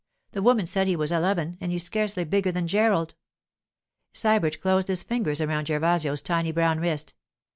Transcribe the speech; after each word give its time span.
The 0.31 0.41
woman 0.41 0.65
said 0.65 0.87
he 0.87 0.95
was 0.95 1.11
eleven, 1.11 1.59
and 1.61 1.71
he's 1.71 1.83
scarcely 1.83 2.23
bigger 2.23 2.51
than 2.51 2.67
Gerald.' 2.67 3.13
Sybert 4.15 4.59
closed 4.59 4.87
his 4.87 5.03
fingers 5.03 5.39
around 5.41 5.67
Gervasio's 5.67 6.23
tiny 6.23 6.51
brown 6.51 6.79
wrist. 6.79 7.13